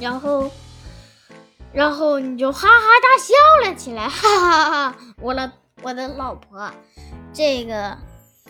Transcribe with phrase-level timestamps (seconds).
[0.00, 0.50] 然后，
[1.72, 3.34] 然后你就哈哈大笑
[3.68, 4.96] 了起来，哈哈哈！
[5.20, 6.70] 我的我的老婆，
[7.32, 7.98] 这个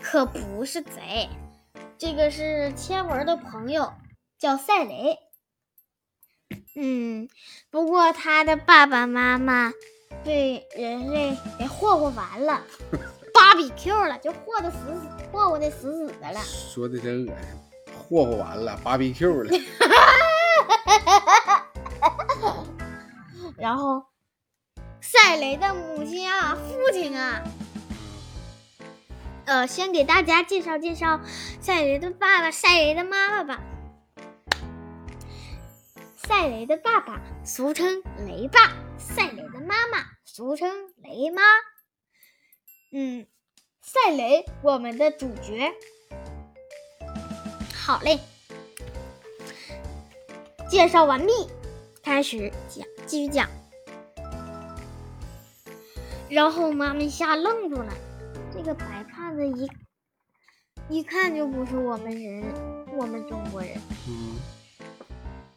[0.03, 1.29] 可不是贼，
[1.99, 3.93] 这个是千文的朋友，
[4.39, 5.19] 叫赛雷。
[6.77, 7.29] 嗯，
[7.71, 9.73] 不过他的爸爸妈妈
[10.25, 12.63] 被人类给霍霍完了，
[13.35, 16.41] 芭比 Q 了，就霍的死死，霍霍的死死的了。
[16.41, 17.37] 说的真恶心，
[18.09, 19.51] 霍霍完了，芭比 Q 了。
[23.59, 24.07] 然后，
[25.01, 27.43] 赛雷的母亲啊，父亲啊，
[29.47, 31.21] 呃，先给大家介绍介绍
[31.61, 33.61] 赛雷的爸爸、赛雷的妈妈吧。
[36.15, 40.71] 赛雷的爸爸俗称雷爸，赛雷的妈妈俗称
[41.03, 41.43] 雷妈。
[42.93, 43.27] 嗯，
[43.81, 45.73] 赛雷，我们的主角。
[47.75, 48.21] 好嘞，
[50.69, 51.33] 介绍完毕，
[52.03, 53.49] 开始讲，继续讲。
[56.29, 57.93] 然后妈妈一下愣住了，
[58.53, 59.69] 这个白胖子一
[60.91, 62.45] 一看就不是我们人，
[62.97, 63.77] 我们中国人。
[64.07, 64.37] 嗯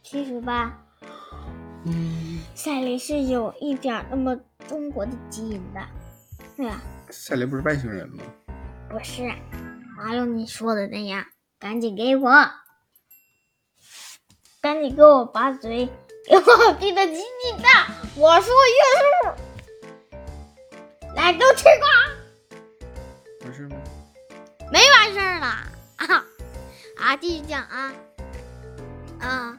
[0.03, 0.77] 其实吧，
[1.85, 4.35] 嗯，赛雷是有一点儿那么
[4.67, 5.79] 中国的基因的。
[6.57, 8.23] 对呀、赛雷不是外星人吗？
[8.89, 9.23] 不是，
[9.97, 11.25] 哪有你说的那样？
[11.59, 12.29] 赶紧给我，
[14.61, 17.67] 赶紧给我把嘴给我闭得紧紧的！
[18.15, 20.15] 我说约束，
[21.15, 21.87] 来，给我吃瓜，
[23.45, 23.75] 完事吗？
[24.71, 25.45] 没完事儿了
[25.97, 26.25] 啊
[26.97, 27.17] 啊！
[27.17, 27.93] 继续讲啊
[29.19, 29.57] 啊，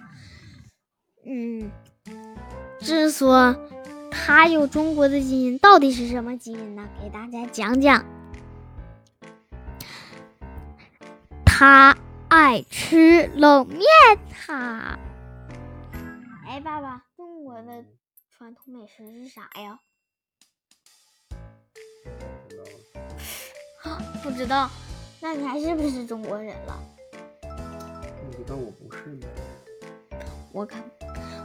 [1.27, 1.71] 嗯，
[2.81, 3.57] 之说
[4.11, 6.89] 他有中国的基因，到底是什么基因呢？
[7.03, 8.05] 给大家讲讲。
[11.45, 11.97] 他
[12.29, 13.87] 爱吃冷面
[14.31, 14.99] 他。
[16.53, 17.83] 哎，爸爸，中国的
[18.29, 19.81] 传统美食是啥呀？
[23.83, 24.69] 啊， 不知道。
[25.21, 26.79] 那你还是不是中国人了？
[28.29, 29.27] 你知道我不是吗？
[30.53, 30.77] 我可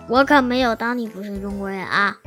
[0.10, 2.20] 我可没有当你不是中国人啊！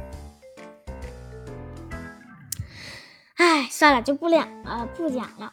[3.34, 5.52] 哎，算了，就不讲了，不讲了。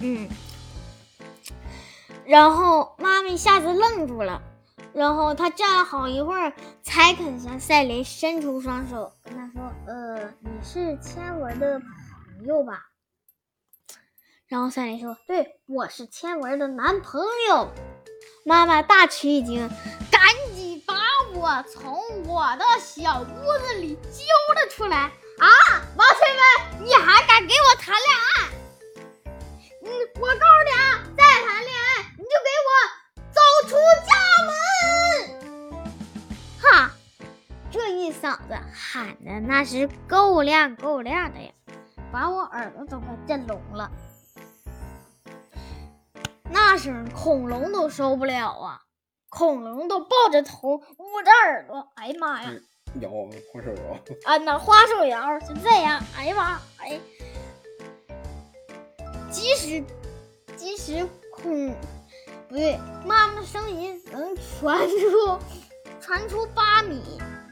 [0.00, 0.26] 嗯，
[2.24, 4.40] 然后妈咪一下子愣住了，
[4.98, 12.86] 然后他站了好一会儿，才肯向赛雷伸出双手，跟他说：“呃，你是千文的朋友吧？”
[14.48, 17.72] 然后赛雷说：“对，我是千文的男朋友。”
[18.44, 19.68] 妈妈大吃一惊，
[20.10, 20.20] 赶
[20.56, 20.96] 紧把
[21.32, 24.24] 我从我的小屋子里揪
[24.56, 24.96] 了出来。
[24.96, 25.46] 啊，
[25.96, 28.50] 王千文，你还敢给我谈恋爱？
[29.84, 29.86] 嗯，
[30.16, 30.36] 我告诉
[30.66, 32.70] 你啊，再谈恋爱你就给我
[33.30, 34.12] 走出家
[34.44, 34.52] 门！
[37.70, 41.50] 这一嗓子喊的那是够亮够亮的呀，
[42.10, 43.90] 把我耳朵都快震聋了。
[46.50, 48.80] 那声恐龙都受不了啊！
[49.28, 52.50] 恐龙都抱着头捂着耳朵，哎呀妈呀！
[53.00, 56.98] 摇花手摇，啊，那花手摇是这样，哎呀妈，哎，
[59.30, 59.84] 即使
[60.56, 61.68] 即使恐
[62.48, 65.38] 不对，妈妈的声音能传出
[66.00, 67.47] 传出八米，嗯，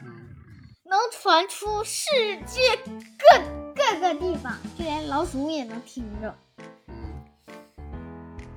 [0.89, 2.05] 能传出世
[2.45, 2.61] 界
[3.17, 3.25] 各
[3.75, 6.33] 各个地方，就连老鼠也能听着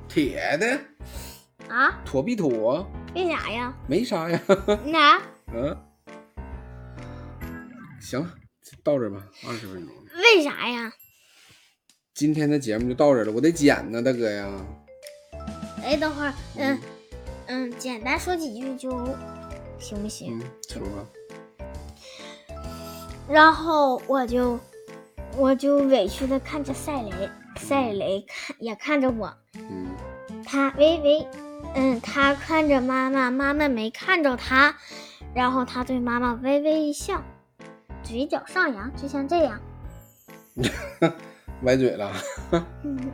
[0.08, 0.80] 铁的
[1.68, 2.00] 啊？
[2.04, 3.74] 妥必妥，为啥呀？
[3.88, 4.40] 没啥呀。
[4.86, 5.20] 那
[5.52, 5.76] 嗯，
[8.00, 8.30] 行了，
[8.84, 9.94] 到这吧，二十分钟。
[10.14, 10.92] 为啥呀？
[12.14, 14.48] 今天的节目就到这了，我得剪呢，大哥呀。
[15.82, 16.80] 哎，等会儿，嗯
[17.46, 18.90] 嗯，简单说几句就
[19.78, 20.38] 行不行？
[20.38, 21.06] 嗯，说吧。
[23.30, 24.58] 然后我就
[25.36, 29.86] 我就委屈的看着赛雷，赛雷看也看着我，嗯
[30.44, 31.28] 他微微，
[31.74, 34.74] 嗯，他看着妈妈，妈妈没看着他，
[35.32, 37.22] 然后他对妈妈微微一笑，
[38.02, 39.60] 嘴角上扬，就像这样，
[41.62, 42.12] 歪嘴了。
[42.82, 43.12] 嗯，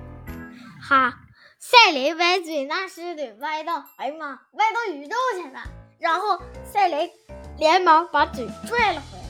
[0.81, 1.20] 哈，
[1.58, 5.61] 赛雷歪嘴那是得歪到，哎呀妈，歪到宇宙去了。
[5.99, 7.12] 然后赛雷
[7.58, 9.25] 连忙把嘴拽了回来，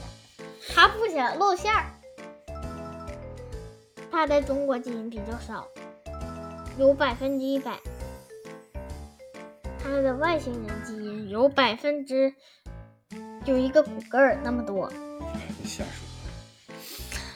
[0.73, 1.85] 他不想露馅儿。
[4.11, 5.67] 他在中国基因比较少，
[6.77, 7.79] 有百分之一百。
[9.83, 12.33] 他的外星人基因有百分之
[13.45, 14.91] 有一个骨骼儿那么多。
[15.61, 16.73] 你瞎说，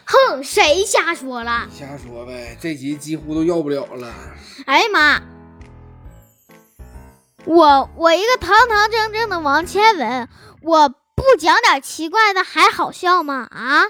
[0.06, 1.68] 哼，谁瞎说了？
[1.70, 2.58] 你瞎说呗。
[2.60, 4.14] 这集几乎都要不了了。
[4.66, 5.22] 哎呀妈！
[7.46, 10.30] 我我一个堂堂正正的王千文，
[10.62, 10.94] 我
[11.32, 13.48] 不讲点奇怪的还好笑吗？
[13.52, 13.84] 啊？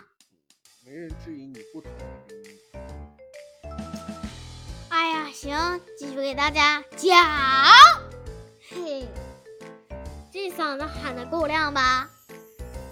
[0.85, 2.53] 没人质疑你不堂堂正正。
[4.89, 7.17] 哎呀，行，继续给大家讲。
[8.69, 9.07] 嘿，
[10.31, 12.07] 这嗓子喊的够亮吧？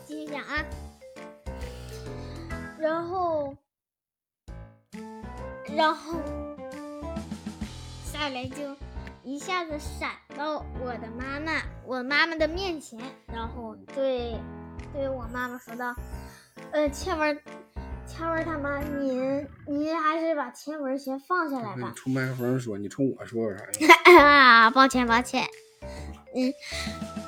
[0.07, 0.65] 继续讲啊。
[2.79, 3.55] 然后，
[5.75, 6.19] 然后，
[8.11, 8.75] 下来就
[9.29, 12.99] 一下子闪到我的妈妈，我妈妈的面前，
[13.31, 14.35] 然后对
[14.91, 15.93] 对我妈妈说道
[16.73, 17.39] ：“呃，倩文，
[18.07, 25.45] 倩文他妈，您您还是把倩文先放下来吧。”你冲麦克风说，你冲我说有啥 抱歉抱歉。
[26.33, 26.51] 嗯，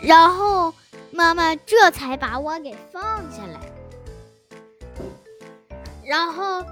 [0.01, 0.73] 然后
[1.11, 3.59] 妈妈这才把我给放下来。
[6.03, 6.65] 然后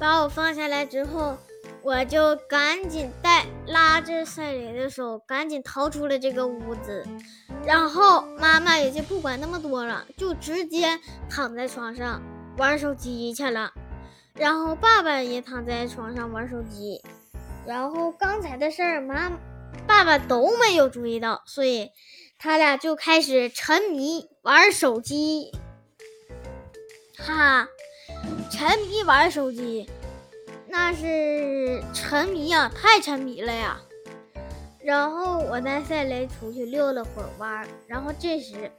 [0.00, 1.38] 把我放下来之后，
[1.86, 7.06] 我就赶紧带拉着赛雷的手，赶紧逃出了这个屋子。
[7.64, 10.98] 然后妈妈也就不管那么多了，就直接
[11.30, 12.20] 躺在床上
[12.58, 13.72] 玩手机去了。
[14.34, 17.00] 然后爸爸也躺在床上玩手机。
[17.64, 19.30] 然后刚才的事儿，妈、
[19.86, 21.92] 爸爸都没有注意到，所以
[22.36, 25.52] 他俩就开始沉迷玩手机。
[27.16, 27.68] 哈哈。
[28.50, 29.88] 沉迷玩手机，
[30.78, 33.80] 那是沉迷呀，太沉迷了呀。
[34.84, 38.70] 然后我带赛雷出去遛了会儿弯，然后这时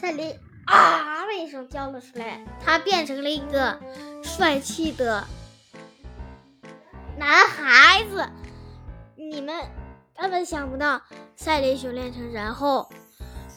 [0.00, 3.76] 赛雷啊的一声叫了出来，他变成了一个
[4.22, 5.26] 帅气的
[7.18, 8.30] 男孩子。
[9.16, 9.68] 你们
[10.14, 11.02] 根本想不到
[11.34, 12.88] 赛雷修炼成人后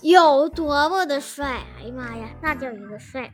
[0.02, 1.66] 有多么的帅！
[1.78, 3.32] 哎呀妈呀，那叫一个帅！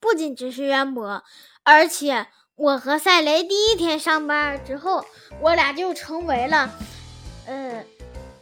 [0.00, 1.22] 不仅知识渊博，
[1.64, 2.26] 而且
[2.58, 5.06] 我和赛雷第一天上班之后，
[5.40, 6.68] 我俩就成为了，
[7.46, 7.84] 呃，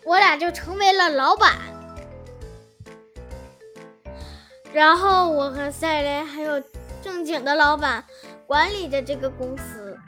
[0.06, 1.58] 我俩就成为了老板。
[4.72, 6.62] 然后我和赛雷还有
[7.02, 8.02] 正经的老板
[8.46, 9.98] 管理着这个公司。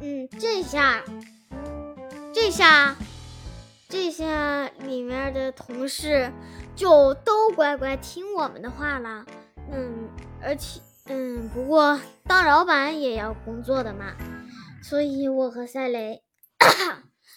[0.00, 1.04] 嗯，这下，
[2.32, 2.96] 这下，
[3.90, 6.32] 这下里面的同事
[6.74, 9.26] 就都乖乖听我们的话了。
[9.70, 10.08] 嗯，
[10.42, 14.12] 而且，嗯，不过当老板也要工作的嘛，
[14.82, 16.22] 所以我和赛雷，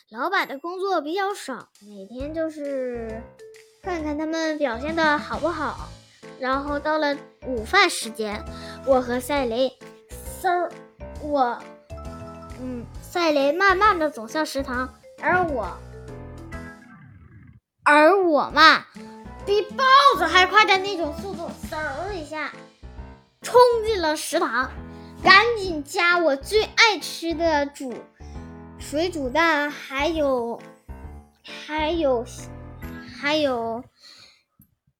[0.10, 3.22] 老板的工作比较少，每天就是
[3.82, 5.90] 看看他们表现的好不好。
[6.40, 7.16] 然后到了
[7.46, 8.44] 午饭时间，
[8.86, 9.78] 我和赛雷，
[10.42, 10.70] 嗖，
[11.22, 11.58] 我，
[12.60, 15.78] 嗯，赛雷慢慢的走向食堂，而我，
[17.84, 18.86] 而我嘛。
[19.44, 19.84] 比豹
[20.18, 22.52] 子还快的那种速度，嗖一下
[23.42, 24.72] 冲进了食堂，
[25.24, 27.94] 赶紧夹我最爱吃的煮
[28.80, 30.62] 水煮蛋，还有
[31.44, 32.24] 还有
[33.20, 33.84] 还有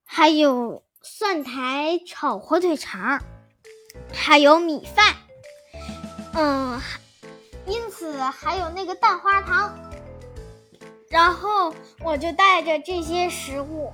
[0.04, 3.22] 还有蒜苔炒火腿肠，
[4.12, 5.16] 还有米饭，
[6.34, 6.82] 嗯，
[7.68, 9.78] 因此还有那个蛋花汤，
[11.10, 11.74] 然后
[12.04, 13.94] 我就带着这些食物。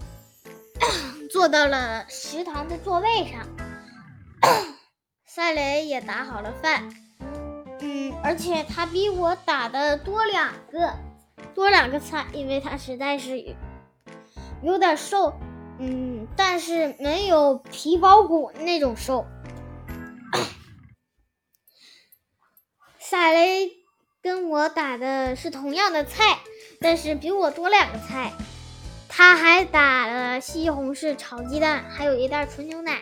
[1.30, 3.46] 坐到了食堂的座位上，
[5.26, 6.90] 赛雷也打好了饭，
[7.80, 10.94] 嗯，而且他比我打的多两个，
[11.54, 13.56] 多两个菜，因为他实在是
[14.64, 15.34] 有点瘦，
[15.80, 19.26] 嗯，但是没有皮包骨那种瘦。
[23.00, 23.72] 赛雷
[24.22, 26.40] 跟我打的是同样的菜，
[26.82, 28.34] 但是比我多两个菜。
[29.10, 33.02] 他还打了西红柿炒鸡蛋，还有一袋纯牛奶。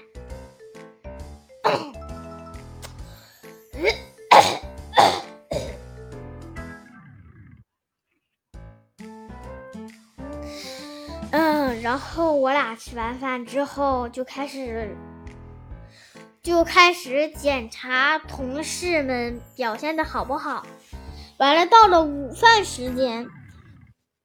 [11.86, 14.98] 然后我俩吃完饭之后就开始
[16.42, 20.66] 就开始检查同事们表现的好不好。
[21.38, 23.28] 完了，到了午饭时间。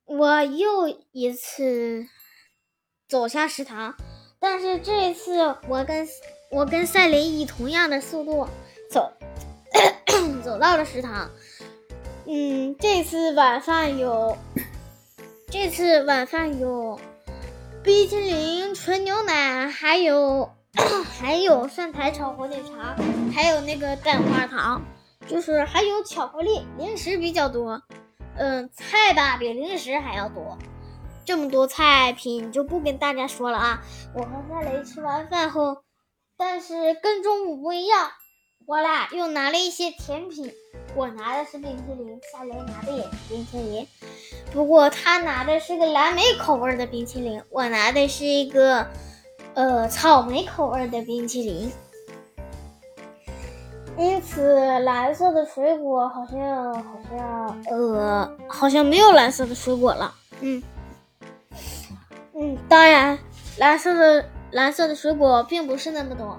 [0.06, 2.06] 我又一次
[3.06, 3.94] 走向食堂，
[4.38, 6.08] 但是这次我跟
[6.50, 8.48] 我跟赛琳以同样的速度
[8.90, 9.12] 走
[10.42, 11.30] 走到了食堂。
[12.24, 14.34] 嗯，这次晚饭有，
[15.50, 16.98] 这次晚饭有
[17.82, 20.50] 冰淇淋、纯牛奶，还有
[21.18, 22.94] 还有蒜苔炒火腿肠，
[23.32, 24.82] 还有那个蛋花糖，
[25.26, 27.82] 就是还有巧克力，零食比较多。
[28.36, 30.58] 嗯，菜吧比零食还要多，
[31.24, 33.82] 这么多菜品就不跟大家说了啊。
[34.14, 35.82] 我和赛雷吃完饭后，
[36.36, 38.10] 但是跟中午不一样，
[38.66, 40.52] 我俩又拿了一些甜品。
[40.94, 43.86] 我拿的是冰淇淋，赛雷拿的也是冰淇淋。
[44.52, 48.86] 不过他拿的是个蓝莓口味的冰淇淋，我拿的是一个
[49.54, 51.72] 呃草莓口味的冰淇淋。
[53.98, 60.14] 因此，蓝色的水果好像好像呃好像没有蓝色的水果了。
[60.40, 60.62] 嗯
[62.34, 63.18] 嗯，当然，
[63.58, 66.38] 蓝色的蓝色的水果并不是那么多。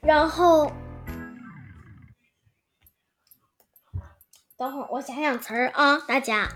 [0.00, 0.70] 然后，
[4.58, 6.48] 等会儿我想想词儿啊，大家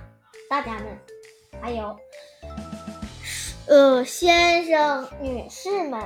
[0.49, 0.99] 大家们，
[1.61, 1.95] 还有
[3.69, 6.01] 呃先生女士们。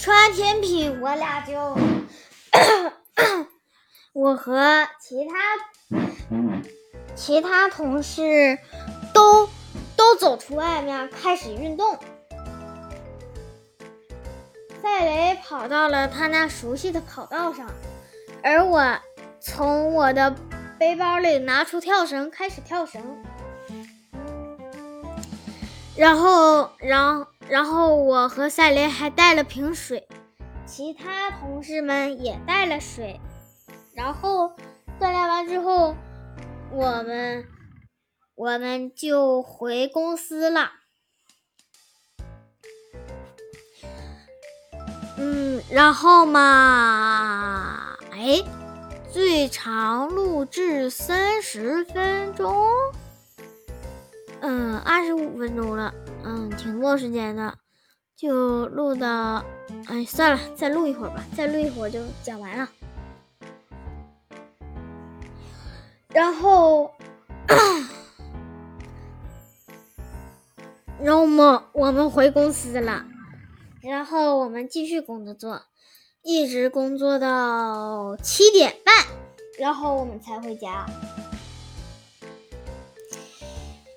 [0.00, 1.52] 吃完甜品，我俩就，
[4.14, 5.34] 我和其他
[7.14, 8.58] 其他同事
[9.12, 9.46] 都
[9.98, 11.98] 都走出外面开始运动。
[14.82, 17.70] 赛雷跑到了他那熟悉的跑道上，
[18.42, 18.98] 而我
[19.38, 20.34] 从我的
[20.78, 23.02] 背包里拿出跳绳，开始跳绳。
[25.94, 27.26] 然后，然后。
[27.50, 30.06] 然后我和赛雷还带了瓶水，
[30.64, 33.20] 其他同事们也带了水。
[33.92, 34.52] 然后
[35.00, 35.96] 锻炼完之后，
[36.70, 37.44] 我们
[38.36, 40.70] 我们就回公司了。
[45.18, 48.44] 嗯，然后嘛，哎，
[49.12, 52.54] 最长录制三十分钟，
[54.40, 55.92] 嗯，二十五分钟了。
[56.22, 57.56] 嗯，挺多时间的，
[58.14, 59.42] 就录到，
[59.86, 62.68] 哎，算了，再录一会儿吧，再录一会儿就讲完了。
[66.08, 66.90] 然后，
[71.00, 73.06] 然后么，我们回公司了，
[73.80, 75.62] 然后我们继续工作，
[76.22, 78.94] 一直工作到七点半，
[79.58, 80.84] 然后我们才回家。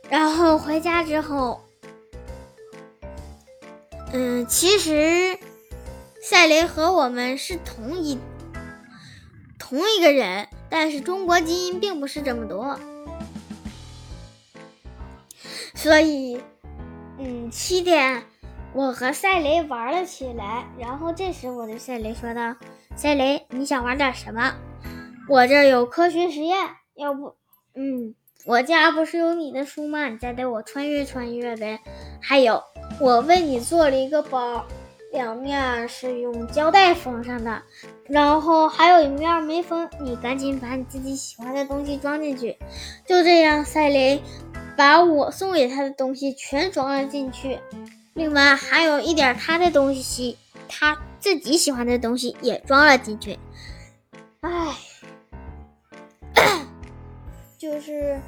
[0.09, 1.59] 然后回家之后。
[4.15, 5.39] 嗯，其实
[6.21, 8.19] 赛雷和我们是同一
[9.57, 12.79] 同一个人，但是中国基因并不是这么多，
[15.73, 16.39] 所以，
[17.17, 18.23] 嗯，七点
[18.73, 22.55] 我和赛雷玩了起来，然后这时我对赛雷说道
[22.95, 24.53] ：“赛雷，你想玩点什么？
[25.27, 26.57] 我这有科学实验，
[26.93, 27.35] 要不，
[27.73, 28.13] 嗯，
[28.45, 30.07] 我家不是有你的书吗？
[30.09, 31.79] 你再带我穿越穿越呗，
[32.21, 32.61] 还有。”
[32.99, 34.65] 我为你做了一个包，
[35.11, 37.61] 两面是用胶带封上的，
[38.07, 42.57] 然后还有一面没封，你赶紧把你自己喜欢的东西装进去。
[43.05, 44.21] 就这样，赛雷
[44.77, 47.59] 把我送给他的东西全装了进去，
[48.13, 50.37] 另外还有一点他的东西，
[50.69, 53.37] 他自己喜欢的东西也装了进去。
[54.41, 54.75] 唉，
[57.57, 58.19] 就是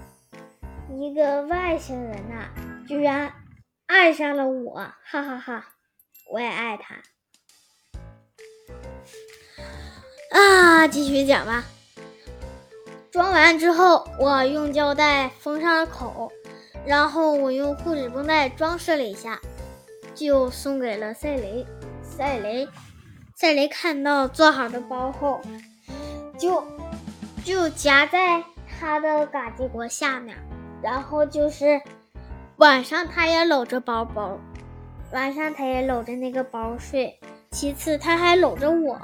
[1.00, 2.50] 一个外星人呐，
[2.88, 3.31] 居然。
[3.88, 4.74] 爱上了我，
[5.04, 5.68] 哈哈哈！
[6.32, 6.96] 我也爱他。
[10.32, 11.63] 啊，继续讲吧。
[13.12, 16.32] 装完之后，我用胶带封上了口，
[16.86, 19.39] 然后我用护指绷带装饰了一下，
[20.15, 21.65] 就送给了赛雷。
[22.01, 22.68] 赛雷，
[23.36, 25.42] 赛雷看到做好的包后，
[26.39, 26.65] 就
[27.44, 30.36] 就夹在他的嘎叽窝下面，
[30.82, 31.80] 然后就是。
[32.58, 34.40] 晚上他也搂着包包，
[35.12, 37.20] 晚上他也搂着那个包睡。
[37.52, 38.98] 其次他还搂着我，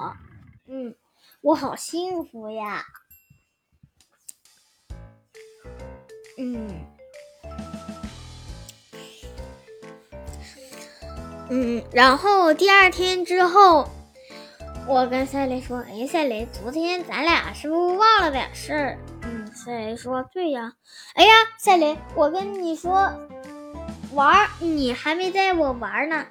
[0.68, 0.96] 嗯，
[1.42, 2.84] 我好幸福呀，
[6.38, 6.70] 嗯，
[11.50, 11.84] 嗯。
[11.92, 13.90] 然后第二天之后，
[14.88, 20.74] 我跟赛雷说：“哎，赛雷，昨天咱俩是不是忘了点事儿？”嗯，赛雷说：“对呀。”
[21.16, 23.14] 哎呀，赛雷，我跟你说。
[24.14, 26.26] 玩，你还没带我玩呢。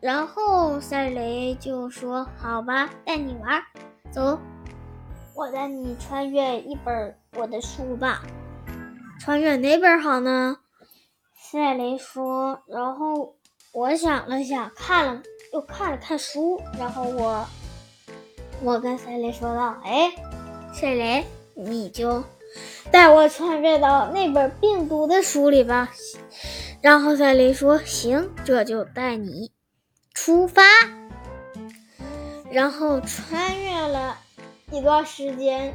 [0.00, 3.60] 然后赛雷就说：“好吧，带你玩，
[4.12, 4.38] 走，
[5.34, 8.22] 我带你穿越一本我的书吧。
[9.18, 10.58] 穿越哪本好呢？”
[11.34, 12.60] 赛雷说。
[12.68, 13.34] 然后
[13.72, 17.44] 我想了想，看了又看了看书，然后我
[18.62, 20.12] 我跟赛雷说道：“哎，
[20.72, 22.22] 赛雷，你就
[22.92, 25.90] 带我穿越到那本病毒的书里吧。”
[26.80, 29.52] 然后赛雷说：“行，这就带你。”
[30.14, 30.62] 出发。
[32.50, 34.16] 然后穿越了
[34.70, 35.74] 一段时间，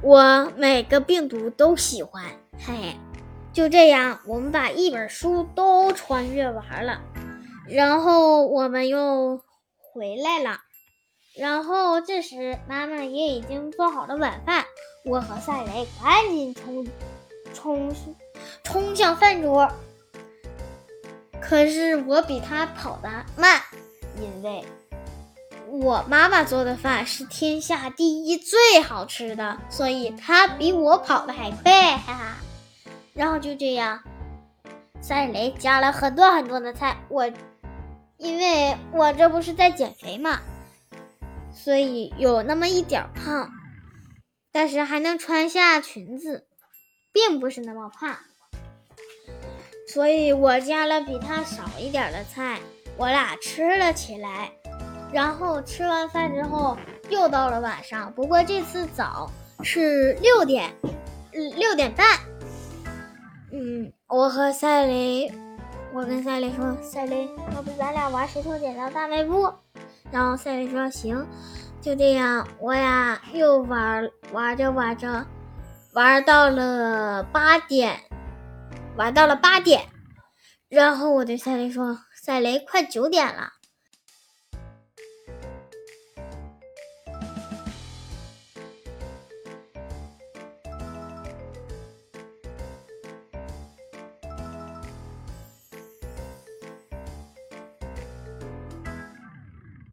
[0.00, 2.24] 我每个病毒都喜欢，
[2.58, 2.96] 嘿，
[3.52, 7.02] 就这样，我们把一本书都穿越完了，
[7.68, 9.42] 然后我们又
[9.76, 10.60] 回来了，
[11.36, 14.64] 然后这时妈妈也已经做好了晚饭，
[15.04, 16.86] 我和赛雷赶紧冲
[17.52, 17.92] 冲
[18.64, 19.70] 冲向饭桌，
[21.40, 23.60] 可是我比他跑得慢，
[24.20, 24.64] 因为。
[25.66, 32.36] 我妈妈做的饭是天下第一最好吃的，所以她比我跑得还快，哈哈。
[33.12, 34.00] 然后就这样，
[35.00, 37.28] 赛雷加了很多很多的菜，我
[38.18, 40.40] 因为我这不是在减肥嘛，
[41.52, 43.50] 所以有那么一点胖，
[44.52, 46.46] 但是还能穿下裙子，
[47.12, 48.16] 并不是那么胖，
[49.94, 52.58] 所以我加了比他少一点的菜，
[52.96, 54.50] 我俩吃了起来。
[55.12, 56.76] 然后吃完饭之后，
[57.10, 58.12] 又到了晚上。
[58.12, 59.30] 不过这次早
[59.62, 60.68] 是六点，
[61.32, 62.04] 嗯，六点半。
[63.52, 65.32] 嗯，我和赛雷，
[65.92, 69.48] 我跟赛雷说：“赛雷，要不咱俩玩石头剪刀大卖部？”
[70.10, 71.24] 然后赛雷说：“行。”
[71.80, 75.24] 就这样，我俩又玩玩着玩着，
[75.92, 77.96] 玩到了八点，
[78.96, 79.88] 玩到了八点。
[80.68, 83.53] 然后我对赛雷说：“赛雷，快九点了。”